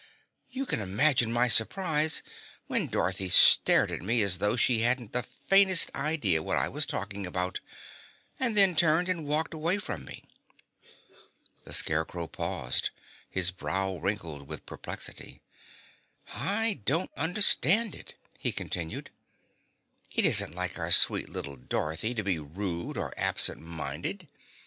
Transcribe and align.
You 0.49 0.65
can 0.65 0.79
imagine 0.81 1.31
my 1.31 1.47
surprise 1.47 2.23
when 2.65 2.87
Dorothy 2.87 3.29
stared 3.29 3.91
at 3.91 4.01
me 4.01 4.23
as 4.23 4.39
though 4.39 4.55
she 4.55 4.79
hadn't 4.79 5.13
the 5.13 5.21
faintest 5.21 5.91
idea 5.93 6.41
what 6.41 6.57
I 6.57 6.67
was 6.69 6.87
talking 6.87 7.27
about, 7.27 7.59
and 8.39 8.57
then 8.57 8.75
turned 8.75 9.09
and 9.09 9.27
walked 9.27 9.53
away 9.53 9.77
from 9.77 10.03
me." 10.05 10.23
The 11.65 11.71
Scarecrow 11.73 12.25
paused, 12.25 12.89
his 13.29 13.51
brow 13.51 13.95
wrinkled 13.97 14.47
with 14.47 14.65
perplexity. 14.65 15.43
"I 16.29 16.81
don't 16.83 17.11
understand 17.15 17.93
it," 17.93 18.15
he 18.39 18.51
continued. 18.51 19.11
"It 20.11 20.25
isn't 20.25 20.55
like 20.55 20.79
our 20.79 20.89
sweet 20.89 21.29
little 21.29 21.57
Dorothy 21.57 22.15
to 22.15 22.23
be 22.23 22.39
rude 22.39 22.97
or 22.97 23.13
absent 23.17 23.61
minded. 23.61 24.27